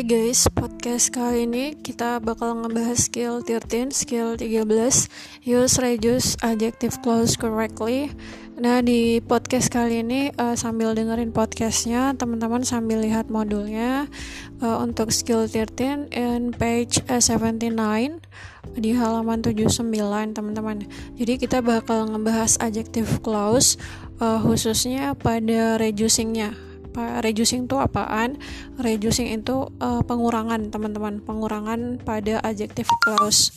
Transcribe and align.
Hai 0.00 0.08
guys, 0.08 0.48
podcast 0.48 1.12
kali 1.12 1.44
ini 1.44 1.76
kita 1.76 2.24
bakal 2.24 2.56
ngebahas 2.56 2.96
skill 2.96 3.44
13, 3.44 3.92
skill 3.92 4.32
13 4.32 4.64
Use 5.44 5.76
reduce 5.76 6.40
adjective 6.40 6.96
clause 7.04 7.36
correctly. 7.36 8.08
Nah 8.56 8.80
di 8.80 9.20
podcast 9.20 9.68
kali 9.68 10.00
ini 10.00 10.32
uh, 10.40 10.56
sambil 10.56 10.96
dengerin 10.96 11.36
podcastnya 11.36 12.16
Teman-teman 12.16 12.64
sambil 12.64 13.04
lihat 13.04 13.28
modulnya 13.28 14.08
uh, 14.64 14.80
Untuk 14.80 15.12
skill 15.12 15.44
13 15.44 16.08
in 16.16 16.56
page 16.56 17.04
uh, 17.12 17.20
79 17.20 17.76
Di 18.80 18.96
halaman 18.96 19.44
79 19.44 19.84
teman-teman. 20.32 20.80
Jadi 21.20 21.36
kita 21.36 21.60
bakal 21.60 22.08
ngebahas 22.08 22.56
adjective 22.56 23.20
clause 23.20 23.76
uh, 24.16 24.40
Khususnya 24.40 25.12
pada 25.12 25.76
reducingnya 25.76 26.69
apa 26.90 27.22
reducing 27.22 27.70
itu 27.70 27.78
apaan? 27.78 28.36
Reducing 28.82 29.30
itu 29.30 29.70
uh, 29.78 30.02
pengurangan 30.02 30.74
teman-teman. 30.74 31.22
Pengurangan 31.22 32.02
pada 32.02 32.42
adjective 32.42 32.90
clause 33.06 33.54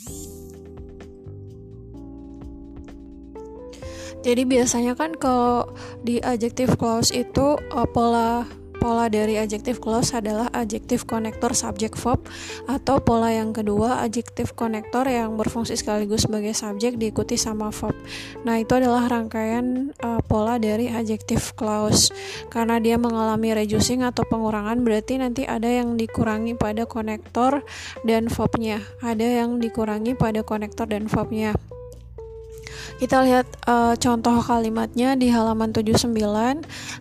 jadi 4.24 4.48
biasanya 4.48 4.96
kan 4.96 5.12
kalau 5.20 5.68
di 6.00 6.24
adjective 6.24 6.80
clause 6.80 7.12
itu 7.12 7.60
uh, 7.60 7.88
pola 7.92 8.48
Pola 8.84 9.08
dari 9.08 9.40
adjective 9.40 9.80
clause 9.80 10.12
adalah 10.12 10.52
adjective 10.52 11.08
connector 11.08 11.56
subject 11.56 11.96
verb 11.96 12.20
atau 12.68 13.00
pola 13.00 13.32
yang 13.32 13.56
kedua 13.56 14.04
adjective 14.04 14.52
connector 14.60 15.08
yang 15.08 15.40
berfungsi 15.40 15.80
sekaligus 15.80 16.28
sebagai 16.28 16.52
subjek 16.52 17.00
diikuti 17.00 17.40
sama 17.40 17.72
verb. 17.72 17.96
Nah, 18.44 18.60
itu 18.60 18.76
adalah 18.76 19.08
rangkaian 19.08 19.96
uh, 20.04 20.20
pola 20.28 20.60
dari 20.60 20.92
adjective 20.92 21.56
clause. 21.56 22.12
Karena 22.52 22.84
dia 22.84 23.00
mengalami 23.00 23.56
reducing 23.56 24.04
atau 24.04 24.28
pengurangan 24.28 24.84
berarti 24.84 25.16
nanti 25.16 25.48
ada 25.48 25.72
yang 25.72 25.96
dikurangi 25.96 26.60
pada 26.60 26.84
konektor 26.84 27.64
dan 28.04 28.28
verbnya. 28.28 28.84
Ada 29.00 29.48
yang 29.48 29.64
dikurangi 29.64 30.12
pada 30.20 30.44
konektor 30.44 30.92
dan 30.92 31.08
verbnya. 31.08 31.56
Kita 33.02 33.26
lihat 33.26 33.50
uh, 33.66 33.98
contoh 33.98 34.38
kalimatnya 34.44 35.18
di 35.18 35.34
halaman 35.34 35.74
79. 35.74 36.14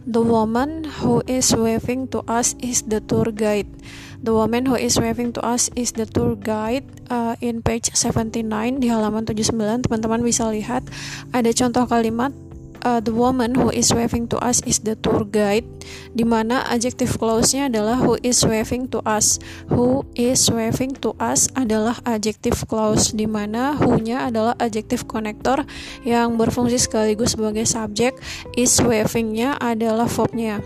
The 0.09 0.23
woman 0.23 0.89
who 1.01 1.21
is 1.29 1.53
waving 1.53 2.09
to 2.17 2.25
us 2.25 2.57
is 2.59 2.85
the 2.89 3.05
tour 3.05 3.29
guide. 3.31 3.69
The 4.23 4.33
woman 4.33 4.71
who 4.71 4.79
is 4.79 4.97
waving 4.97 5.35
to 5.37 5.41
us 5.43 5.69
is 5.75 5.93
the 5.95 6.09
tour 6.09 6.39
guide. 6.39 6.87
Uh, 7.13 7.37
in 7.45 7.61
page 7.61 7.93
79 7.93 8.49
di 8.81 8.89
halaman 8.89 9.29
79 9.29 9.85
teman-teman 9.85 10.25
bisa 10.25 10.49
lihat 10.49 10.81
ada 11.37 11.51
contoh 11.53 11.85
kalimat 11.85 12.33
uh, 12.85 13.01
the 13.01 13.15
woman 13.15 13.55
who 13.55 13.71
is 13.71 13.91
waving 13.95 14.27
to 14.29 14.37
us 14.43 14.61
is 14.67 14.83
the 14.83 14.99
tour 14.99 15.25
guide 15.27 15.67
di 16.13 16.27
mana 16.27 16.67
adjective 16.69 17.15
clause-nya 17.17 17.71
adalah 17.71 17.99
who 17.99 18.19
is 18.21 18.43
waving 18.45 18.91
to 18.91 18.99
us 19.07 19.39
who 19.71 20.05
is 20.19 20.43
waving 20.51 20.93
to 20.99 21.15
us 21.23 21.49
adalah 21.55 21.97
adjective 22.05 22.59
clause 22.67 23.15
di 23.15 23.25
mana 23.25 23.79
who-nya 23.79 24.29
adalah 24.29 24.55
adjective 24.59 25.07
connector 25.07 25.65
yang 26.03 26.37
berfungsi 26.37 26.77
sekaligus 26.77 27.35
sebagai 27.39 27.65
subjek 27.65 28.19
is 28.59 28.75
waving-nya 28.83 29.57
adalah 29.63 30.11
verb-nya 30.11 30.61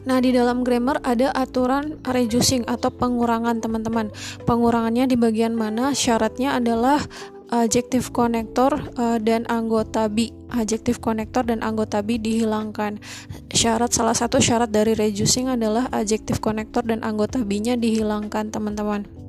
Nah, 0.00 0.16
di 0.16 0.32
dalam 0.32 0.64
grammar 0.64 0.96
ada 1.04 1.28
aturan 1.36 2.00
reducing 2.08 2.64
atau 2.64 2.88
pengurangan, 2.88 3.60
teman-teman. 3.60 4.08
Pengurangannya 4.48 5.04
di 5.04 5.16
bagian 5.20 5.52
mana? 5.52 5.92
Syaratnya 5.92 6.56
adalah 6.56 7.04
adjektif 7.50 8.14
konektor 8.14 8.70
uh, 8.94 9.18
dan 9.18 9.42
anggota 9.50 10.06
be 10.06 10.30
adjektif 10.54 11.02
konektor 11.02 11.42
dan 11.42 11.60
anggota 11.66 12.02
be 12.02 12.16
dihilangkan 12.16 13.02
syarat 13.50 13.90
salah 13.90 14.14
satu 14.14 14.38
syarat 14.38 14.70
dari 14.70 14.94
reducing 14.94 15.50
adalah 15.50 15.90
adjektif 15.90 16.38
konektor 16.38 16.86
dan 16.86 17.02
anggota 17.02 17.42
be-nya 17.42 17.74
dihilangkan 17.74 18.54
teman-teman 18.54 19.20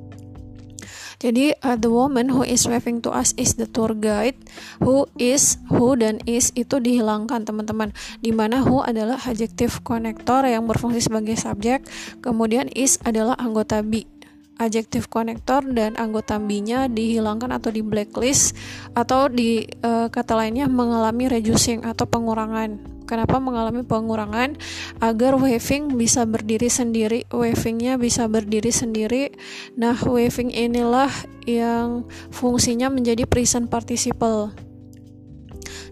jadi 1.22 1.54
uh, 1.62 1.78
the 1.78 1.86
woman 1.86 2.34
who 2.34 2.42
is 2.42 2.66
waving 2.66 2.98
to 3.06 3.14
us 3.14 3.30
is 3.38 3.54
the 3.54 3.70
tour 3.70 3.94
guide. 3.94 4.34
Who 4.82 5.06
is, 5.14 5.62
who 5.70 5.94
dan 5.94 6.18
is 6.26 6.50
itu 6.58 6.82
dihilangkan 6.82 7.46
teman-teman. 7.46 7.94
Di 8.18 8.34
mana 8.34 8.66
who 8.66 8.82
adalah 8.82 9.22
adjektif 9.22 9.86
konektor 9.86 10.42
yang 10.42 10.66
berfungsi 10.66 11.06
sebagai 11.06 11.38
subjek. 11.38 11.86
Kemudian 12.26 12.66
is 12.74 12.98
adalah 13.06 13.38
anggota 13.38 13.86
be 13.86 14.11
adjektif 14.60 15.08
konektor 15.08 15.64
dan 15.64 15.96
anggota 15.96 16.36
B-nya 16.36 16.90
dihilangkan 16.90 17.52
atau 17.52 17.72
di 17.72 17.80
blacklist 17.80 18.56
atau 18.92 19.28
di 19.28 19.64
uh, 19.84 20.12
kata 20.12 20.36
lainnya 20.36 20.68
mengalami 20.68 21.28
reducing 21.28 21.84
atau 21.84 22.04
pengurangan. 22.04 23.02
Kenapa 23.02 23.36
mengalami 23.42 23.84
pengurangan? 23.84 24.56
Agar 25.02 25.36
waving 25.36 26.00
bisa 26.00 26.24
berdiri 26.24 26.72
sendiri, 26.72 27.28
wavingnya 27.28 28.00
bisa 28.00 28.24
berdiri 28.24 28.72
sendiri. 28.72 29.34
Nah, 29.76 29.98
waving 30.00 30.48
inilah 30.48 31.12
yang 31.44 32.08
fungsinya 32.32 32.88
menjadi 32.88 33.28
present 33.28 33.68
participle. 33.68 34.54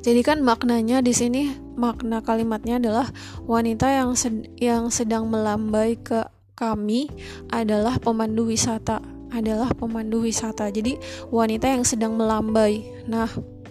Jadi 0.01 0.21
kan 0.25 0.41
maknanya 0.41 1.05
di 1.05 1.13
sini 1.13 1.53
makna 1.77 2.25
kalimatnya 2.25 2.81
adalah 2.81 3.13
wanita 3.45 3.93
yang 3.93 4.17
sed 4.17 4.49
yang 4.57 4.89
sedang 4.89 5.29
melambai 5.29 6.01
ke 6.01 6.25
kami 6.61 7.09
adalah 7.49 7.97
pemandu 7.97 8.53
wisata 8.53 9.01
adalah 9.31 9.71
pemandu 9.73 10.27
wisata. 10.27 10.69
Jadi 10.69 10.99
wanita 11.31 11.71
yang 11.71 11.87
sedang 11.87 12.19
melambai. 12.19 12.83
Nah 13.07 13.31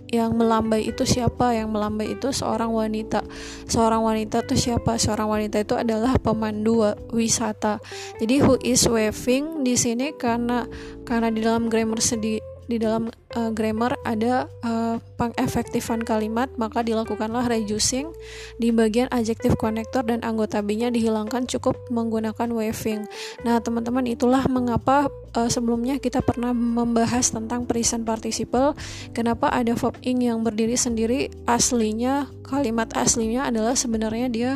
yang 0.10 0.34
melambai 0.34 0.90
itu 0.90 1.06
siapa? 1.06 1.54
Yang 1.54 1.70
melambai 1.70 2.08
itu 2.18 2.34
seorang 2.34 2.74
wanita. 2.74 3.22
Seorang 3.70 4.02
wanita 4.02 4.42
itu 4.42 4.56
siapa? 4.58 4.98
Seorang 4.98 5.30
wanita 5.30 5.62
itu 5.62 5.78
adalah 5.78 6.18
pemandu 6.18 6.82
wisata. 7.14 7.78
Jadi 8.18 8.36
who 8.42 8.58
is 8.66 8.88
waving 8.90 9.62
di 9.62 9.78
sini 9.78 10.16
karena 10.18 10.66
karena 11.06 11.30
di 11.30 11.46
dalam 11.46 11.70
grammar 11.70 12.02
sedi 12.02 12.42
di 12.66 12.78
dalam 12.82 13.12
uh, 13.36 13.52
grammar 13.54 13.98
ada 14.06 14.50
uh, 14.66 14.98
pengefektifan 15.20 16.02
kalimat 16.02 16.48
maka 16.56 16.82
dilakukanlah 16.82 17.46
reducing 17.46 18.10
di 18.58 18.72
bagian 18.74 19.12
adjektif 19.12 19.54
konektor 19.60 20.06
dan 20.06 20.24
anggota 20.24 20.64
B-nya 20.64 20.90
dihilangkan 20.90 21.46
cukup 21.46 21.76
menggunakan 21.92 22.50
waving. 22.50 23.06
Nah, 23.44 23.60
teman-teman 23.60 24.08
itulah 24.08 24.46
mengapa 24.48 25.12
uh, 25.36 25.50
sebelumnya 25.50 26.02
kita 26.02 26.24
pernah 26.24 26.56
membahas 26.56 27.30
tentang 27.30 27.66
present 27.70 28.08
participle 28.08 28.74
kenapa 29.14 29.52
ada 29.52 29.76
verb 29.76 29.98
ing 30.02 30.26
yang 30.26 30.42
berdiri 30.42 30.80
sendiri? 30.80 31.30
Aslinya 31.46 32.30
kalimat 32.50 32.90
aslinya 32.98 33.46
adalah 33.46 33.78
sebenarnya 33.78 34.28
dia 34.34 34.52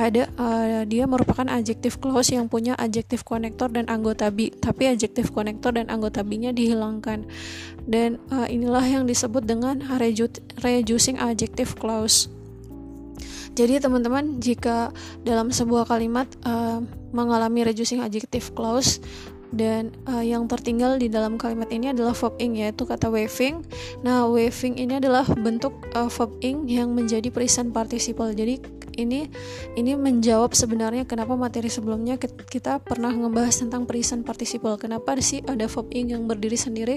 ada 0.00 0.32
uh, 0.40 0.88
dia 0.88 1.04
merupakan 1.04 1.44
adjektif 1.52 2.00
clause 2.00 2.32
yang 2.32 2.48
punya 2.48 2.72
adjektif 2.80 3.20
konektor 3.20 3.68
dan 3.68 3.84
anggota 3.92 4.32
B. 4.32 4.48
Tapi 4.48 4.88
adjektif 4.88 5.28
konektor 5.28 5.76
dan 5.76 5.92
anggota 5.92 6.24
B-nya 6.24 6.56
dihilangkan. 6.56 7.28
Dan 7.84 8.16
uh, 8.32 8.46
inilah 8.48 8.84
yang 8.84 9.04
disebut 9.04 9.44
dengan 9.44 9.82
reducing 10.62 11.18
adjective 11.20 11.76
clause. 11.76 12.30
Jadi 13.54 13.78
teman-teman 13.78 14.42
jika 14.42 14.90
dalam 15.22 15.54
sebuah 15.54 15.86
kalimat 15.86 16.26
uh, 16.42 16.82
mengalami 17.14 17.62
reducing 17.62 18.02
adjective 18.02 18.50
clause 18.58 18.98
dan 19.54 19.94
uh, 20.10 20.18
yang 20.18 20.50
tertinggal 20.50 20.98
di 20.98 21.06
dalam 21.06 21.38
kalimat 21.38 21.70
ini 21.70 21.94
adalah 21.94 22.10
verb 22.10 22.34
ing 22.42 22.58
yaitu 22.58 22.82
kata 22.82 23.06
waving. 23.06 23.62
Nah, 24.02 24.26
waving 24.26 24.74
ini 24.74 24.98
adalah 24.98 25.22
bentuk 25.38 25.70
uh, 25.94 26.10
verb 26.10 26.34
ing 26.42 26.66
yang 26.66 26.90
menjadi 26.90 27.30
present 27.30 27.70
participle. 27.70 28.34
Jadi 28.34 28.58
ini 28.96 29.28
ini 29.74 29.92
menjawab 29.98 30.54
sebenarnya 30.54 31.04
kenapa 31.04 31.34
materi 31.34 31.68
sebelumnya 31.68 32.16
kita 32.20 32.80
pernah 32.82 33.10
ngebahas 33.10 33.66
tentang 33.66 33.84
present 33.84 34.22
participle. 34.22 34.78
Kenapa 34.78 35.14
sih 35.20 35.42
ada 35.44 35.66
verb 35.66 35.90
ing 35.94 36.14
yang 36.14 36.24
berdiri 36.26 36.58
sendiri? 36.58 36.96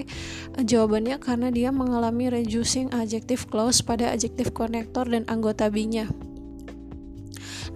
Jawabannya 0.58 1.18
karena 1.22 1.48
dia 1.50 1.70
mengalami 1.70 2.30
reducing 2.30 2.90
adjective 2.94 3.46
clause 3.50 3.82
pada 3.82 4.10
adjective 4.10 4.54
connector 4.54 5.06
dan 5.06 5.26
anggota 5.26 5.70
be-nya. 5.70 6.10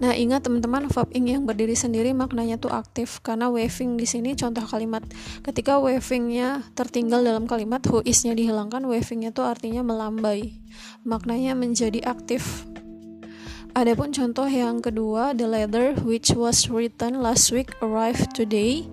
Nah, 0.01 0.17
ingat 0.17 0.43
teman-teman 0.43 0.89
verb 0.89 1.07
ing 1.13 1.29
yang 1.31 1.43
berdiri 1.45 1.77
sendiri 1.77 2.11
maknanya 2.17 2.57
tuh 2.57 2.73
aktif 2.73 3.21
karena 3.21 3.47
waving 3.47 3.95
di 3.95 4.09
sini 4.09 4.33
contoh 4.33 4.65
kalimat. 4.65 5.05
Ketika 5.45 5.77
wavingnya 5.77 6.65
tertinggal 6.73 7.21
dalam 7.21 7.45
kalimat 7.45 7.79
who 7.85 8.01
is-nya 8.01 8.33
dihilangkan, 8.33 8.83
wavingnya 8.89 9.31
tuh 9.31 9.45
artinya 9.45 9.85
melambai. 9.85 10.59
Maknanya 11.05 11.53
menjadi 11.53 12.01
aktif 12.03 12.65
Adapun 13.73 14.13
contoh 14.13 14.45
yang 14.45 14.85
kedua, 14.85 15.33
the 15.33 15.49
letter 15.49 15.97
which 16.05 16.29
was 16.37 16.69
written 16.69 17.25
last 17.25 17.49
week 17.49 17.73
arrived 17.81 18.29
today. 18.37 18.85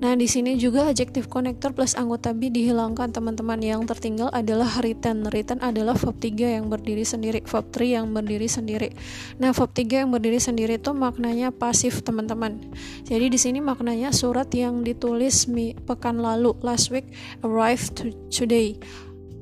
Nah, 0.00 0.16
di 0.16 0.24
sini 0.24 0.56
juga 0.56 0.88
adjective 0.88 1.28
connector 1.28 1.76
plus 1.76 1.92
anggota 1.92 2.32
be 2.32 2.48
dihilangkan 2.48 3.12
teman-teman. 3.12 3.60
Yang 3.60 3.92
tertinggal 3.92 4.32
adalah 4.32 4.80
written. 4.80 5.28
Written 5.28 5.60
adalah 5.60 5.92
verb 5.92 6.16
3 6.16 6.56
yang 6.56 6.72
berdiri 6.72 7.04
sendiri, 7.04 7.44
verb 7.44 7.68
3 7.68 8.00
yang 8.00 8.16
berdiri 8.16 8.48
sendiri. 8.48 8.96
Nah, 9.36 9.52
verb 9.52 9.76
3 9.76 10.08
yang 10.08 10.10
berdiri 10.10 10.40
sendiri 10.40 10.80
itu 10.80 10.96
maknanya 10.96 11.52
pasif, 11.52 12.00
teman-teman. 12.00 12.64
Jadi 13.04 13.28
di 13.28 13.36
sini 13.36 13.60
maknanya 13.60 14.08
surat 14.08 14.48
yang 14.56 14.80
ditulis 14.80 15.44
pekan 15.84 16.16
lalu, 16.24 16.56
last 16.64 16.88
week 16.88 17.12
arrived 17.44 18.00
to, 18.00 18.08
today. 18.32 18.80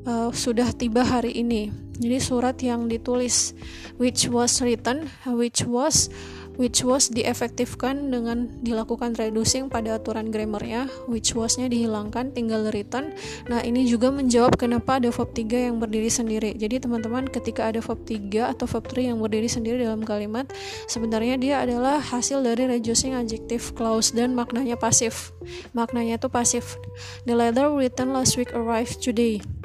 Uh, 0.03 0.35
sudah 0.35 0.75
tiba 0.75 1.07
hari 1.07 1.31
ini. 1.39 1.71
Jadi 1.95 2.19
surat 2.19 2.59
yang 2.59 2.91
ditulis 2.91 3.55
which 4.03 4.27
was 4.27 4.59
written 4.59 5.07
which 5.31 5.63
was 5.63 6.11
which 6.59 6.83
was 6.83 7.09
diefektifkan 7.09 8.11
dengan 8.11 8.51
dilakukan 8.61 9.15
reducing 9.17 9.71
pada 9.71 9.97
aturan 9.97 10.29
grammarnya 10.29 10.91
which 11.07 11.33
was-nya 11.33 11.71
dihilangkan 11.71 12.35
tinggal 12.35 12.69
written 12.75 13.15
nah 13.49 13.65
ini 13.65 13.89
juga 13.89 14.13
menjawab 14.13 14.61
kenapa 14.61 15.01
ada 15.01 15.09
verb 15.15 15.31
3 15.31 15.71
yang 15.71 15.77
berdiri 15.79 16.11
sendiri. 16.11 16.51
Jadi 16.59 16.83
teman-teman 16.83 17.31
ketika 17.31 17.71
ada 17.71 17.79
verb 17.79 18.03
3 18.03 18.53
atau 18.59 18.67
verb 18.67 18.85
3 18.91 19.15
yang 19.15 19.19
berdiri 19.23 19.47
sendiri 19.47 19.87
dalam 19.87 20.03
kalimat 20.03 20.51
sebenarnya 20.91 21.39
dia 21.39 21.63
adalah 21.63 22.03
hasil 22.03 22.43
dari 22.43 22.67
reducing 22.67 23.15
adjective 23.15 23.71
clause 23.79 24.11
dan 24.11 24.35
maknanya 24.35 24.75
pasif. 24.75 25.31
Maknanya 25.79 26.19
itu 26.19 26.27
pasif. 26.27 26.75
The 27.31 27.39
letter 27.39 27.71
written 27.71 28.11
last 28.11 28.35
week 28.35 28.51
arrived 28.51 28.99
today 28.99 29.62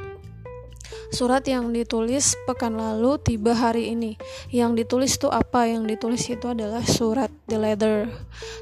Surat 1.08 1.40
yang 1.48 1.72
ditulis 1.72 2.36
pekan 2.44 2.76
lalu 2.76 3.16
tiba 3.24 3.56
hari 3.56 3.96
ini. 3.96 4.20
Yang 4.52 4.72
ditulis 4.84 5.12
itu 5.16 5.32
apa? 5.32 5.64
Yang 5.64 5.84
ditulis 5.96 6.24
itu 6.28 6.46
adalah 6.52 6.84
surat 6.84 7.32
the 7.48 7.56
letter. 7.56 8.12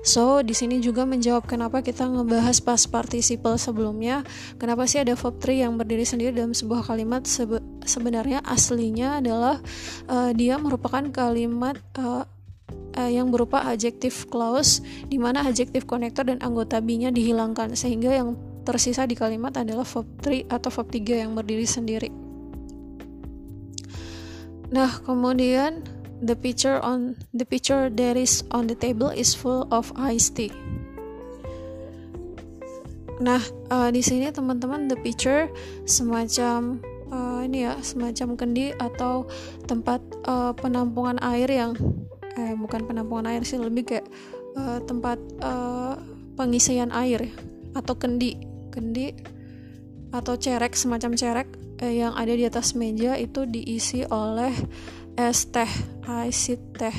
So, 0.05 0.45
di 0.45 0.53
sini 0.53 0.77
juga 0.77 1.09
menjawab 1.09 1.49
kenapa 1.49 1.81
kita 1.81 2.05
ngebahas 2.05 2.61
past 2.61 2.93
participle 2.93 3.57
sebelumnya. 3.57 4.21
Kenapa 4.61 4.85
sih 4.85 5.01
ada 5.01 5.17
verb 5.17 5.41
3 5.41 5.65
yang 5.65 5.73
berdiri 5.73 6.05
sendiri 6.05 6.37
dalam 6.37 6.53
sebuah 6.53 6.85
kalimat 6.85 7.25
sebe 7.25 7.61
sebenarnya 7.85 8.41
aslinya 8.41 9.21
adalah 9.21 9.61
uh, 10.09 10.33
dia 10.33 10.57
merupakan 10.57 11.05
kalimat 11.13 11.77
uh, 12.01 12.25
uh, 12.97 13.09
yang 13.09 13.29
berupa 13.29 13.61
adjective 13.61 14.25
clause 14.29 14.81
di 15.05 15.21
mana 15.21 15.45
adjective 15.45 15.85
connector 15.85 16.25
dan 16.25 16.41
anggota 16.41 16.81
be-nya 16.81 17.13
dihilangkan 17.13 17.77
sehingga 17.77 18.09
yang 18.09 18.33
tersisa 18.65 19.05
di 19.05 19.13
kalimat 19.13 19.53
adalah 19.53 19.85
verb 19.85 20.09
3 20.25 20.49
atau 20.49 20.69
verb 20.73 20.89
3 20.89 21.21
yang 21.21 21.31
berdiri 21.37 21.69
sendiri. 21.69 22.24
Nah, 24.73 24.89
kemudian 25.05 25.85
the 26.25 26.33
picture 26.33 26.81
on 26.81 27.19
the 27.35 27.45
picture 27.45 27.91
that 27.91 28.15
is 28.17 28.41
on 28.49 28.65
the 28.65 28.77
table 28.77 29.13
is 29.13 29.37
full 29.37 29.69
of 29.69 29.93
iced 29.93 30.33
tea. 30.39 30.51
Nah, 33.21 33.39
uh, 33.71 33.87
di 33.93 34.03
sini 34.03 34.27
teman-teman 34.33 34.91
the 34.91 34.97
picture 34.99 35.47
semacam 35.87 36.83
uh, 37.13 37.39
ini 37.47 37.63
ya, 37.63 37.79
semacam 37.79 38.35
kendi 38.35 38.75
atau 38.75 39.29
tempat 39.69 40.03
uh, 40.27 40.51
penampungan 40.51 41.21
air 41.23 41.47
yang 41.47 41.77
eh 42.35 42.51
bukan 42.51 42.83
penampungan 42.83 43.31
air 43.31 43.47
sih, 43.47 43.55
lebih 43.55 43.87
kayak 43.87 44.07
uh, 44.59 44.83
tempat 44.83 45.15
uh, 45.39 45.95
pengisian 46.35 46.91
air 46.91 47.31
atau 47.71 47.95
kendi, 47.95 48.35
kendi 48.75 49.15
atau 50.11 50.35
cerek 50.35 50.75
semacam 50.75 51.15
cerek 51.15 51.47
eh, 51.81 52.03
yang 52.03 52.13
ada 52.15 52.33
di 52.35 52.43
atas 52.47 52.75
meja 52.77 53.15
itu 53.19 53.43
diisi 53.47 54.05
oleh 54.07 54.53
es 55.15 55.47
teh, 55.47 55.69
ice 56.27 56.59
teh, 56.75 56.95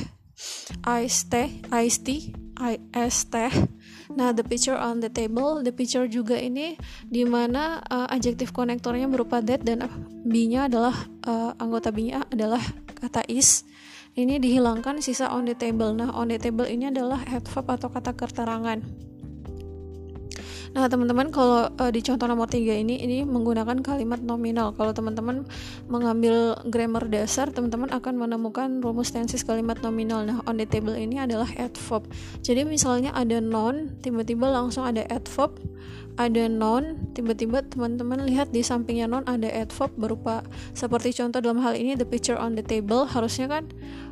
ice 0.85 1.21
teh, 1.29 1.49
ice 1.73 1.99
tea, 2.01 2.33
es 2.93 3.29
teh. 3.29 3.53
Nah, 4.17 4.33
the 4.33 4.41
picture 4.41 4.77
on 4.79 5.05
the 5.05 5.13
table, 5.13 5.61
the 5.61 5.75
picture 5.75 6.09
juga 6.09 6.41
ini 6.41 6.81
di 7.05 7.29
mana 7.29 7.85
uh, 7.85 8.09
eh, 8.09 8.17
adjektif 8.17 8.55
konektornya 8.55 9.11
berupa 9.11 9.45
that 9.45 9.61
dan 9.61 9.85
be-nya 10.25 10.71
adalah 10.71 10.97
uh, 11.29 11.53
anggota 11.61 11.93
be-nya 11.93 12.25
adalah 12.33 12.63
kata 12.97 13.27
is. 13.29 13.69
Ini 14.17 14.41
dihilangkan 14.41 15.05
sisa 15.05 15.29
on 15.29 15.45
the 15.45 15.53
table. 15.53 15.93
Nah, 15.93 16.09
on 16.17 16.33
the 16.33 16.41
table 16.41 16.65
ini 16.65 16.89
adalah 16.89 17.21
adverb 17.29 17.69
atau 17.69 17.93
kata 17.93 18.17
keterangan. 18.17 18.81
Nah, 20.77 20.93
teman-teman 20.93 21.33
kalau 21.33 21.73
uh, 21.73 21.89
di 21.89 22.05
contoh 22.05 22.29
nomor 22.29 22.53
3 22.53 22.85
ini 22.85 23.01
ini 23.01 23.25
menggunakan 23.25 23.81
kalimat 23.81 24.21
nominal. 24.21 24.77
Kalau 24.77 24.93
teman-teman 24.93 25.49
mengambil 25.89 26.53
grammar 26.69 27.09
dasar, 27.09 27.49
teman-teman 27.49 27.89
akan 27.97 28.21
menemukan 28.21 28.85
rumus 28.85 29.09
tenses 29.09 29.41
kalimat 29.41 29.81
nominal. 29.81 30.21
Nah, 30.29 30.45
on 30.45 30.61
the 30.61 30.69
table 30.69 30.93
ini 30.93 31.17
adalah 31.17 31.49
adverb. 31.57 32.05
Jadi 32.45 32.69
misalnya 32.69 33.17
ada 33.17 33.41
non, 33.41 33.97
tiba-tiba 34.05 34.53
langsung 34.53 34.85
ada 34.85 35.01
adverb, 35.09 35.57
ada 36.21 36.45
non, 36.45 37.09
tiba-tiba 37.17 37.65
teman-teman 37.65 38.29
lihat 38.29 38.53
di 38.53 38.61
sampingnya 38.61 39.09
non 39.09 39.25
ada 39.25 39.49
adverb 39.49 39.97
berupa 39.97 40.45
seperti 40.77 41.17
contoh 41.17 41.41
dalam 41.41 41.57
hal 41.65 41.73
ini 41.73 41.97
the 41.97 42.05
picture 42.05 42.37
on 42.37 42.53
the 42.53 42.65
table 42.65 43.09
harusnya 43.09 43.49
kan 43.49 43.65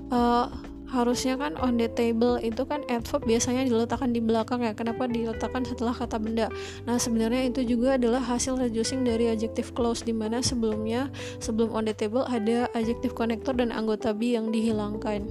uh, 0.08 0.49
harusnya 0.94 1.35
kan 1.35 1.58
on 1.58 1.75
the 1.75 1.91
table 1.91 2.38
itu 2.38 2.62
kan 2.62 2.87
adverb 2.87 3.26
biasanya 3.26 3.67
diletakkan 3.67 4.14
di 4.14 4.23
belakang 4.23 4.62
ya. 4.62 4.70
Kenapa 4.79 5.11
diletakkan 5.11 5.67
setelah 5.67 5.91
kata 5.91 6.23
benda? 6.23 6.46
Nah 6.87 6.96
sebenarnya 7.02 7.50
itu 7.50 7.67
juga 7.67 7.99
adalah 7.99 8.23
hasil 8.23 8.55
reducing 8.55 9.02
dari 9.02 9.26
adjective 9.26 9.75
clause 9.75 10.06
di 10.06 10.14
mana 10.14 10.38
sebelumnya 10.38 11.11
sebelum 11.43 11.75
on 11.75 11.91
the 11.91 11.94
table 11.94 12.23
ada 12.31 12.70
adjective 12.79 13.19
connector 13.19 13.58
dan 13.58 13.75
anggota 13.75 14.14
be 14.14 14.38
yang 14.38 14.55
dihilangkan. 14.55 15.26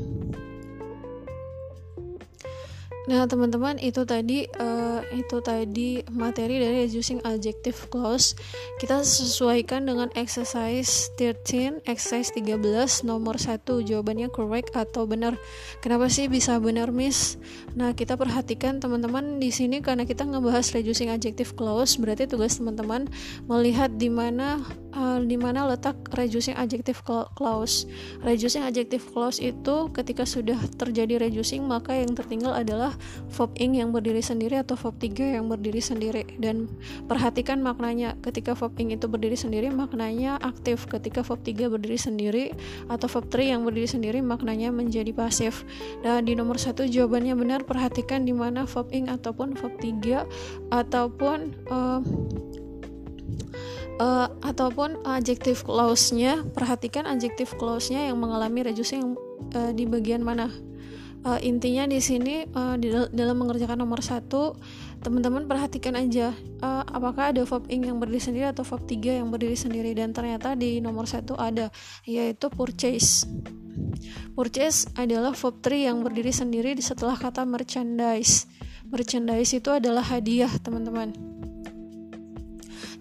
Nah, 3.03 3.27
teman-teman, 3.27 3.75
itu 3.83 4.07
tadi 4.07 4.47
uh, 4.47 4.92
itu 5.15 5.41
tadi 5.41 6.05
materi 6.13 6.61
dari 6.61 6.85
reducing 6.85 7.23
adjective 7.25 7.89
clause. 7.89 8.37
Kita 8.77 9.01
sesuaikan 9.01 9.89
dengan 9.89 10.13
exercise 10.13 11.09
13, 11.17 11.81
exercise 11.89 12.29
13 12.37 13.07
nomor 13.07 13.41
1 13.41 13.65
jawabannya 13.65 14.29
correct 14.29 14.75
atau 14.77 15.09
benar. 15.09 15.33
Kenapa 15.81 16.11
sih 16.11 16.29
bisa 16.29 16.61
benar, 16.61 16.93
Miss? 16.93 17.41
Nah, 17.73 17.97
kita 17.97 18.13
perhatikan 18.13 18.77
teman-teman 18.77 19.41
di 19.41 19.49
sini 19.49 19.81
karena 19.81 20.05
kita 20.05 20.27
ngebahas 20.27 20.69
reducing 20.77 21.09
adjective 21.09 21.57
clause, 21.57 21.97
berarti 21.97 22.29
tugas 22.29 22.61
teman-teman 22.61 23.09
melihat 23.49 23.89
di 23.97 24.13
mana 24.13 24.61
uh, 24.93 25.19
di 25.21 25.35
mana 25.35 25.65
letak 25.67 25.97
reducing 26.13 26.53
adjective 26.55 27.01
clause. 27.33 27.89
Reducing 28.21 28.63
adjective 28.63 29.03
clause 29.11 29.41
itu 29.41 29.89
ketika 29.91 30.23
sudah 30.23 30.57
terjadi 30.77 31.19
reducing 31.19 31.65
maka 31.65 31.97
yang 31.97 32.13
tertinggal 32.13 32.53
adalah 32.53 32.93
verb 33.33 33.51
ing 33.57 33.77
yang 33.77 33.89
berdiri 33.89 34.21
sendiri 34.21 34.61
atau 34.61 34.77
verb 34.83 34.99
3 34.99 35.39
yang 35.39 35.47
berdiri 35.47 35.79
sendiri. 35.79 36.27
Dan 36.35 36.67
perhatikan 37.07 37.63
maknanya. 37.63 38.19
Ketika 38.19 38.51
verb 38.51 38.75
ing 38.75 38.91
itu 38.91 39.07
berdiri 39.07 39.39
sendiri 39.39 39.71
maknanya 39.71 40.35
aktif. 40.43 40.83
Ketika 40.91 41.23
verb 41.23 41.39
3 41.39 41.71
berdiri 41.71 41.95
sendiri 41.95 42.45
atau 42.91 43.07
verb 43.07 43.31
3 43.31 43.55
yang 43.55 43.63
berdiri 43.63 43.87
sendiri 43.87 44.19
maknanya 44.19 44.75
menjadi 44.75 45.15
pasif. 45.15 45.63
Dan 46.03 46.27
di 46.27 46.35
nomor 46.35 46.59
satu 46.59 46.83
jawabannya 46.83 47.39
benar. 47.39 47.63
Perhatikan 47.63 48.27
di 48.27 48.35
mana 48.35 48.67
verb 48.67 48.91
ing 48.91 49.07
ataupun 49.07 49.55
verb 49.55 49.79
3 49.79 50.27
ataupun 50.75 51.39
uh, 51.71 52.03
uh, 54.03 54.27
ataupun 54.43 54.99
adjective 55.07 55.63
clause-nya. 55.63 56.43
Perhatikan 56.51 57.07
adjective 57.07 57.55
clause-nya 57.55 58.11
yang 58.11 58.19
mengalami 58.19 58.67
reducing 58.67 59.15
uh, 59.55 59.71
di 59.71 59.87
bagian 59.87 60.25
mana 60.25 60.51
uh, 61.23 61.39
intinya 61.39 61.87
di 61.87 61.99
sini 61.99 62.43
uh, 62.47 62.75
di 62.75 62.91
dal 62.91 63.09
dalam 63.11 63.39
mengerjakan 63.39 63.79
nomor 63.79 64.03
satu 64.03 64.55
teman-teman 65.03 65.47
perhatikan 65.47 65.99
aja 65.99 66.31
uh, 66.63 66.83
apakah 66.87 67.35
ada 67.35 67.43
verb 67.43 67.67
ing 67.67 67.87
yang 67.87 67.99
berdiri 67.99 68.23
sendiri 68.23 68.45
atau 68.51 68.63
verb 68.63 68.83
3 68.87 69.19
yang 69.19 69.27
berdiri 69.31 69.57
sendiri. 69.57 69.91
Dan 69.95 70.15
ternyata 70.15 70.55
di 70.55 70.79
nomor 70.79 71.07
satu 71.07 71.35
ada 71.35 71.71
yaitu 72.07 72.47
purchase. 72.51 73.27
Purchase 74.35 74.87
adalah 74.95 75.35
verb 75.35 75.59
3 75.59 75.89
yang 75.91 75.97
berdiri 76.03 76.31
sendiri 76.31 76.71
setelah 76.79 77.19
kata 77.19 77.43
merchandise. 77.43 78.47
Merchandise 78.87 79.57
itu 79.57 79.73
adalah 79.73 80.05
hadiah 80.05 80.51
teman-teman 80.61 81.42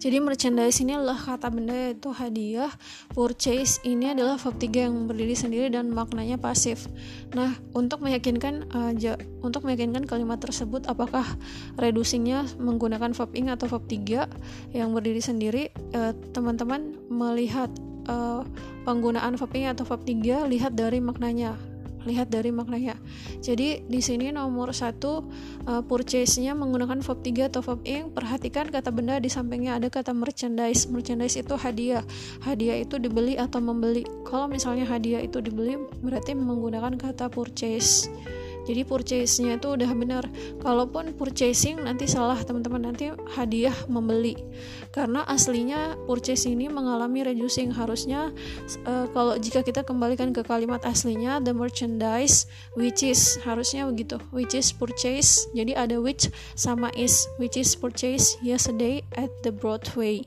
jadi 0.03 0.19
merchandise 0.19 0.83
ini 0.83 0.99
adalah 0.99 1.15
kata 1.15 1.47
benda 1.47 1.71
yaitu 1.71 2.11
hadiah. 2.11 2.75
Purchase 3.15 3.79
ini 3.87 4.11
adalah 4.11 4.35
verb 4.35 4.59
3 4.59 4.91
yang 4.91 5.07
berdiri 5.07 5.39
sendiri 5.39 5.71
dan 5.71 5.95
maknanya 5.95 6.43
pasif. 6.43 6.91
Nah, 7.39 7.55
untuk 7.71 8.03
meyakinkan 8.03 8.67
uh, 8.75 8.91
untuk 9.47 9.63
meyakinkan 9.63 10.03
kalimat 10.03 10.43
tersebut 10.43 10.91
apakah 10.91 11.23
reducingnya 11.79 12.43
menggunakan 12.59 13.15
verb 13.15 13.31
ing 13.39 13.55
atau 13.55 13.71
verb 13.71 13.87
3 13.87 14.75
yang 14.75 14.91
berdiri 14.91 15.23
sendiri, 15.23 15.71
eh, 15.71 16.13
teman-teman 16.35 16.99
uh, 16.99 17.07
melihat 17.07 17.71
uh, 18.11 18.43
penggunaan 18.83 19.39
verb 19.39 19.55
ing 19.55 19.71
atau 19.71 19.87
verb 19.87 20.03
3 20.03 20.51
lihat 20.51 20.75
dari 20.75 20.99
maknanya 20.99 21.55
lihat 22.05 22.29
dari 22.29 22.51
maknanya. 22.51 22.99
Jadi 23.41 23.85
di 23.87 24.01
sini 24.03 24.31
nomor 24.31 24.75
satu 24.75 25.27
uh, 25.67 25.83
purchase-nya 25.85 26.53
menggunakan 26.53 27.01
verb 27.01 27.21
3 27.23 27.51
atau 27.53 27.61
verb 27.63 27.81
ing. 27.87 28.11
Perhatikan 28.13 28.69
kata 28.69 28.91
benda 28.91 29.19
di 29.19 29.31
sampingnya 29.31 29.79
ada 29.79 29.89
kata 29.89 30.13
merchandise. 30.13 30.91
Merchandise 30.91 31.39
itu 31.39 31.55
hadiah. 31.55 32.05
Hadiah 32.43 32.83
itu 32.83 32.99
dibeli 32.99 33.39
atau 33.39 33.63
membeli. 33.63 34.03
Kalau 34.27 34.47
misalnya 34.47 34.87
hadiah 34.87 35.23
itu 35.23 35.39
dibeli 35.39 35.79
berarti 36.03 36.35
menggunakan 36.35 36.99
kata 36.99 37.31
purchase 37.31 38.11
jadi 38.63 38.87
purchase-nya 38.87 39.59
itu 39.59 39.75
udah 39.75 39.91
benar. 39.95 40.25
Kalaupun 40.63 41.15
purchasing 41.19 41.83
nanti 41.83 42.07
salah 42.07 42.39
teman-teman. 42.39 42.93
Nanti 42.93 43.11
hadiah 43.35 43.75
membeli. 43.91 44.39
Karena 44.95 45.27
aslinya 45.27 45.99
purchase 46.07 46.47
ini 46.47 46.71
mengalami 46.71 47.27
reducing. 47.27 47.75
Harusnya 47.75 48.31
uh, 48.87 49.07
kalau 49.11 49.35
jika 49.39 49.67
kita 49.67 49.83
kembalikan 49.83 50.31
ke 50.31 50.47
kalimat 50.47 50.83
aslinya 50.87 51.43
the 51.43 51.51
merchandise 51.51 52.47
which 52.79 53.03
is 53.03 53.39
harusnya 53.43 53.87
begitu. 53.91 54.19
Which 54.31 54.55
is 54.55 54.71
purchase. 54.71 55.51
Jadi 55.55 55.75
ada 55.75 55.99
which 55.99 56.31
sama 56.55 56.95
is. 56.95 57.27
Which 57.41 57.59
is 57.59 57.75
purchase 57.75 58.39
yesterday 58.45 59.03
at 59.19 59.31
the 59.43 59.51
Broadway 59.51 60.23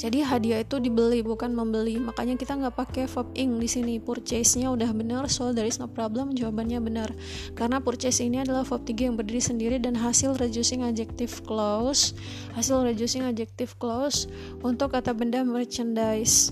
Jadi 0.00 0.24
hadiah 0.24 0.64
itu 0.64 0.80
dibeli 0.80 1.20
bukan 1.20 1.52
membeli. 1.52 2.00
Makanya 2.00 2.40
kita 2.40 2.56
nggak 2.56 2.72
pakai 2.72 3.04
verb 3.04 3.28
ing 3.36 3.60
di 3.60 3.68
sini. 3.68 4.00
Purchase-nya 4.00 4.72
udah 4.72 4.96
benar, 4.96 5.28
so 5.28 5.52
there 5.52 5.68
is 5.68 5.76
no 5.76 5.92
problem. 5.92 6.32
Jawabannya 6.32 6.80
benar. 6.80 7.12
Karena 7.52 7.84
purchase 7.84 8.24
ini 8.24 8.40
adalah 8.40 8.64
verb 8.64 8.80
3 8.88 9.12
yang 9.12 9.16
berdiri 9.20 9.44
sendiri 9.44 9.76
dan 9.76 9.92
hasil 9.92 10.40
reducing 10.40 10.80
adjective 10.80 11.44
clause. 11.44 12.16
Hasil 12.56 12.80
reducing 12.80 13.28
adjective 13.28 13.76
clause 13.76 14.24
untuk 14.64 14.96
kata 14.96 15.12
benda 15.12 15.44
merchandise. 15.44 16.48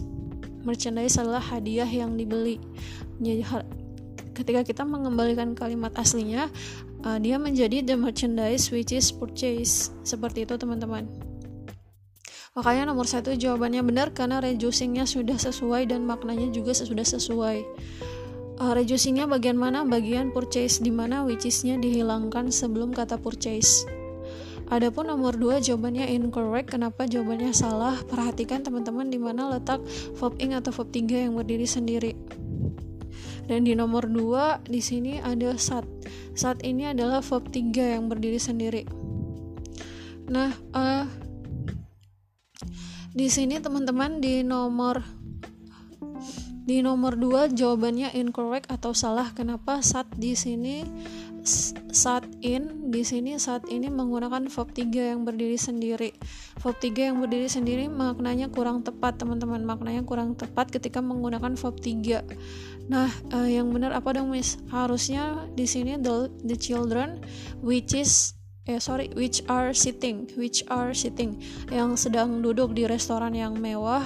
Merchandise 0.68 1.16
adalah 1.16 1.40
hadiah 1.40 1.88
yang 1.88 2.20
dibeli. 2.20 2.60
Jadi 3.16 3.48
ketika 4.36 4.60
kita 4.60 4.84
mengembalikan 4.84 5.56
kalimat 5.56 5.96
aslinya, 5.96 6.52
uh, 7.00 7.16
dia 7.16 7.40
menjadi 7.40 7.80
the 7.80 7.96
merchandise 7.96 8.68
which 8.68 8.92
is 8.92 9.08
purchase. 9.08 9.88
Seperti 10.04 10.44
itu 10.44 10.60
teman-teman. 10.60 11.27
Makanya 12.56 12.88
nomor 12.88 13.04
satu 13.04 13.36
jawabannya 13.36 13.84
benar 13.84 14.16
karena 14.16 14.40
reducingnya 14.40 15.04
sudah 15.04 15.36
sesuai 15.36 15.92
dan 15.92 16.08
maknanya 16.08 16.48
juga 16.48 16.72
sudah 16.72 17.04
sesuai. 17.04 17.58
Uh, 18.58 18.72
reducingnya 18.74 19.28
bagian 19.28 19.54
mana? 19.54 19.86
Bagian 19.86 20.34
purchase 20.34 20.82
di 20.82 20.90
mana 20.90 21.22
which 21.22 21.46
is-nya 21.46 21.78
dihilangkan 21.78 22.50
sebelum 22.50 22.90
kata 22.90 23.20
purchase. 23.20 23.86
Adapun 24.68 25.08
nomor 25.08 25.32
2 25.32 25.64
jawabannya 25.64 26.12
incorrect. 26.12 26.76
Kenapa 26.76 27.08
jawabannya 27.08 27.56
salah? 27.56 27.96
Perhatikan 28.04 28.60
teman-teman 28.60 29.08
di 29.08 29.16
mana 29.16 29.48
letak 29.56 29.80
verb 30.20 30.36
ing 30.36 30.52
atau 30.52 30.74
verb 30.74 30.92
3 30.92 31.24
yang 31.28 31.32
berdiri 31.40 31.64
sendiri. 31.64 32.12
Dan 33.48 33.64
di 33.64 33.72
nomor 33.72 34.04
2 34.12 34.68
di 34.68 34.84
sini 34.84 35.24
ada 35.24 35.56
sat. 35.56 35.88
Sat 36.36 36.60
ini 36.68 36.92
adalah 36.92 37.24
verb 37.24 37.48
3 37.48 37.96
yang 37.96 38.12
berdiri 38.12 38.36
sendiri. 38.36 38.84
Nah, 40.28 40.52
uh, 40.76 41.08
di 43.18 43.26
sini 43.26 43.58
teman-teman 43.58 44.22
di 44.22 44.46
nomor 44.46 45.02
di 46.62 46.78
nomor 46.86 47.18
2 47.18 47.50
jawabannya 47.50 48.14
incorrect 48.14 48.70
atau 48.70 48.94
salah. 48.94 49.34
Kenapa 49.34 49.82
saat 49.82 50.06
di 50.14 50.38
sini 50.38 50.86
saat 51.90 52.28
in 52.44 52.92
di 52.94 53.02
sini 53.02 53.40
saat 53.42 53.66
ini 53.66 53.90
menggunakan 53.90 54.46
verb 54.46 54.70
3 54.70 55.16
yang 55.16 55.26
berdiri 55.26 55.58
sendiri. 55.58 56.14
Verb 56.62 56.78
3 56.78 57.10
yang 57.10 57.18
berdiri 57.18 57.50
sendiri 57.50 57.90
maknanya 57.90 58.54
kurang 58.54 58.86
tepat, 58.86 59.18
teman-teman. 59.18 59.66
Maknanya 59.66 60.06
kurang 60.06 60.38
tepat 60.38 60.70
ketika 60.70 61.02
menggunakan 61.02 61.58
verb 61.58 61.74
3. 61.74 62.22
Nah, 62.86 63.10
uh, 63.34 63.48
yang 63.50 63.74
benar 63.74 63.98
apa 63.98 64.14
dong, 64.14 64.30
Miss? 64.30 64.62
Harusnya 64.70 65.50
di 65.58 65.66
sini 65.66 65.98
the, 65.98 66.30
the 66.46 66.54
children 66.54 67.18
which 67.66 67.98
is 67.98 68.37
eh 68.68 68.76
sorry 68.76 69.08
which 69.16 69.40
are 69.48 69.72
sitting 69.72 70.28
which 70.36 70.60
are 70.68 70.92
sitting. 70.92 71.40
Yang 71.72 72.08
sedang 72.08 72.44
duduk 72.44 72.76
di 72.76 72.84
restoran 72.84 73.32
yang 73.32 73.56
mewah 73.56 74.04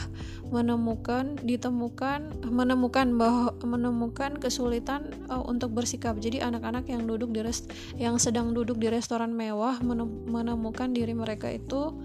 menemukan 0.54 1.34
ditemukan 1.42 2.46
menemukan 2.46 3.18
bahwa 3.18 3.50
menemukan 3.66 4.38
kesulitan 4.38 5.10
uh, 5.26 5.42
untuk 5.42 5.74
bersikap. 5.74 6.14
Jadi 6.22 6.38
anak-anak 6.38 6.86
yang 6.86 7.10
duduk 7.10 7.34
di 7.34 7.42
rest 7.42 7.74
yang 7.98 8.22
sedang 8.22 8.54
duduk 8.54 8.78
di 8.78 8.86
restoran 8.86 9.34
mewah 9.34 9.82
menemukan 10.30 10.94
diri 10.94 11.12
mereka 11.12 11.50
itu 11.50 11.98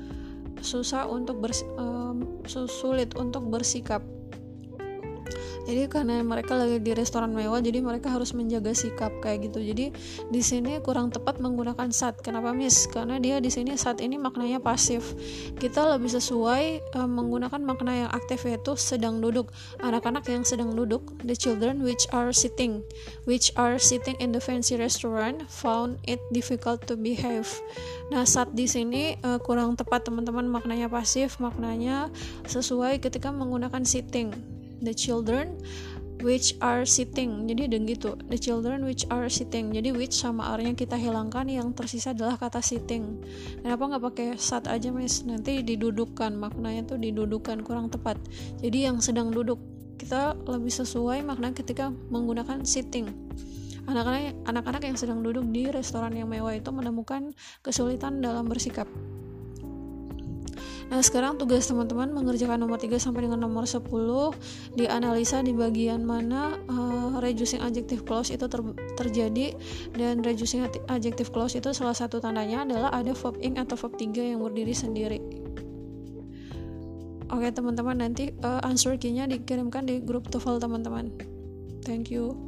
susah 0.66 1.06
untuk 1.06 1.38
bers, 1.38 1.62
um, 1.78 2.42
sulit 2.50 3.14
untuk 3.14 3.46
bersikap 3.54 4.02
jadi 5.68 5.92
karena 5.92 6.24
mereka 6.24 6.56
lagi 6.56 6.80
di 6.80 6.96
restoran 6.96 7.36
mewah 7.36 7.60
jadi 7.60 7.84
mereka 7.84 8.08
harus 8.08 8.32
menjaga 8.32 8.72
sikap 8.72 9.12
kayak 9.20 9.52
gitu. 9.52 9.60
Jadi 9.60 9.92
di 10.32 10.40
sini 10.40 10.80
kurang 10.80 11.12
tepat 11.12 11.44
menggunakan 11.44 11.92
saat 11.92 12.24
kenapa 12.24 12.56
miss? 12.56 12.88
Karena 12.88 13.20
dia 13.20 13.44
di 13.44 13.52
sini 13.52 13.76
saat 13.76 14.00
ini 14.00 14.16
maknanya 14.16 14.64
pasif. 14.64 15.12
Kita 15.60 15.84
lebih 15.92 16.08
sesuai 16.08 16.96
uh, 16.96 17.04
menggunakan 17.04 17.60
makna 17.60 18.08
yang 18.08 18.12
aktif 18.16 18.48
yaitu 18.48 18.80
sedang 18.80 19.20
duduk. 19.20 19.52
Anak-anak 19.84 20.24
yang 20.32 20.48
sedang 20.48 20.72
duduk 20.72 21.04
the 21.28 21.36
children 21.36 21.84
which 21.84 22.08
are 22.16 22.32
sitting 22.32 22.80
which 23.28 23.52
are 23.60 23.76
sitting 23.76 24.16
in 24.24 24.32
the 24.32 24.40
fancy 24.40 24.80
restaurant 24.80 25.44
found 25.52 26.00
it 26.08 26.24
difficult 26.32 26.80
to 26.88 26.96
behave. 26.96 27.52
Nah, 28.08 28.24
saat 28.24 28.56
di 28.56 28.72
sini 28.72 29.20
uh, 29.28 29.36
kurang 29.44 29.76
tepat 29.76 30.08
teman-teman. 30.08 30.48
Maknanya 30.48 30.88
pasif, 30.88 31.44
maknanya 31.44 32.08
sesuai 32.48 33.04
ketika 33.04 33.36
menggunakan 33.36 33.84
sitting 33.84 34.57
the 34.82 34.94
children 34.94 35.58
which 36.22 36.58
are 36.62 36.86
sitting. 36.86 37.46
Jadi 37.46 37.70
dan 37.70 37.86
gitu 37.86 38.18
the 38.30 38.38
children 38.38 38.86
which 38.86 39.06
are 39.14 39.30
sitting. 39.30 39.74
Jadi 39.74 39.94
which 39.94 40.18
sama 40.18 40.54
r 40.58 40.62
nya 40.62 40.74
kita 40.74 40.98
hilangkan 40.98 41.46
yang 41.50 41.74
tersisa 41.74 42.14
adalah 42.14 42.38
kata 42.38 42.62
sitting. 42.62 43.22
Kenapa 43.62 43.84
nggak 43.96 44.04
pakai 44.14 44.28
sat 44.38 44.66
aja 44.66 44.90
mas 44.90 45.22
nanti 45.26 45.62
didudukkan 45.62 46.34
maknanya 46.34 46.96
tuh 46.96 46.98
didudukkan 47.02 47.62
kurang 47.62 47.94
tepat. 47.94 48.18
Jadi 48.62 48.90
yang 48.90 48.98
sedang 49.02 49.30
duduk 49.30 49.62
kita 49.98 50.38
lebih 50.46 50.74
sesuai 50.74 51.26
makna 51.26 51.54
ketika 51.54 51.90
menggunakan 52.14 52.66
sitting. 52.66 53.10
Anak-anak 53.88 54.36
anak-anak 54.46 54.84
yang 54.84 54.98
sedang 55.00 55.24
duduk 55.24 55.48
di 55.48 55.72
restoran 55.72 56.12
yang 56.12 56.28
mewah 56.28 56.52
itu 56.52 56.70
menemukan 56.76 57.32
kesulitan 57.64 58.20
dalam 58.20 58.52
bersikap 58.52 58.86
Nah, 60.88 61.04
sekarang 61.04 61.36
tugas 61.36 61.68
teman-teman 61.68 62.16
mengerjakan 62.16 62.64
nomor 62.64 62.80
3 62.80 62.96
sampai 62.96 63.28
dengan 63.28 63.44
nomor 63.44 63.68
10 63.68 63.84
dianalisa 64.80 65.44
di 65.44 65.52
bagian 65.52 66.08
mana 66.08 66.56
uh, 66.72 67.20
reducing 67.20 67.60
adjective 67.60 68.08
clause 68.08 68.32
itu 68.32 68.48
ter 68.48 68.64
terjadi 68.96 69.52
dan 70.00 70.24
reducing 70.24 70.64
adjective 70.88 71.28
clause 71.36 71.60
itu 71.60 71.76
salah 71.76 71.92
satu 71.92 72.24
tandanya 72.24 72.64
adalah 72.64 72.96
ada 72.96 73.12
verb 73.12 73.36
ing 73.44 73.60
atau 73.60 73.76
verb 73.76 74.00
3 74.00 74.32
yang 74.32 74.40
berdiri 74.40 74.72
sendiri. 74.72 75.20
Oke, 77.28 77.52
teman-teman 77.52 78.00
nanti 78.00 78.32
uh, 78.40 78.64
answer 78.64 78.96
key-nya 78.96 79.28
dikirimkan 79.28 79.84
di 79.84 80.00
grup 80.00 80.32
TOEFL 80.32 80.64
teman-teman. 80.64 81.12
Thank 81.84 82.08
you. 82.08 82.40